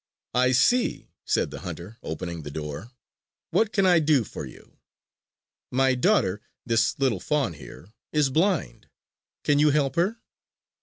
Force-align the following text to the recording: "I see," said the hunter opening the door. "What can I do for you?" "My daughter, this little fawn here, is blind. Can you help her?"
"I 0.33 0.53
see," 0.53 1.11
said 1.25 1.51
the 1.51 1.59
hunter 1.59 1.99
opening 2.01 2.41
the 2.41 2.49
door. 2.49 2.89
"What 3.51 3.71
can 3.71 3.85
I 3.85 3.99
do 3.99 4.23
for 4.23 4.47
you?" 4.47 4.79
"My 5.69 5.93
daughter, 5.93 6.41
this 6.65 6.97
little 6.97 7.19
fawn 7.19 7.53
here, 7.53 7.93
is 8.11 8.31
blind. 8.31 8.89
Can 9.43 9.59
you 9.59 9.69
help 9.69 9.95
her?" 9.97 10.17